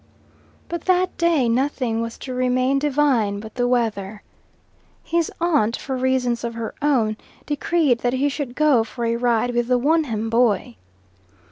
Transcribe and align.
But 0.67 0.85
that 0.85 1.15
day 1.19 1.47
nothing 1.47 2.01
was 2.01 2.17
to 2.17 2.33
remain 2.33 2.79
divine 2.79 3.39
but 3.39 3.53
the 3.53 3.67
weather. 3.67 4.23
His 5.03 5.31
aunt, 5.39 5.77
for 5.77 5.95
reasons 5.95 6.43
of 6.43 6.55
her 6.55 6.73
own, 6.81 7.17
decreed 7.45 7.99
that 7.99 8.13
he 8.13 8.27
should 8.27 8.55
go 8.55 8.83
for 8.83 9.05
a 9.05 9.15
ride 9.15 9.53
with 9.53 9.67
the 9.67 9.77
Wonham 9.77 10.27
boy. 10.31 10.77